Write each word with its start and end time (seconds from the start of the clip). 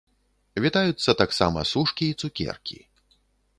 Вітаюцца 0.63 1.15
таксама 1.21 1.67
сушкі 1.73 2.09
і 2.09 2.17
цукеркі! 2.25 2.79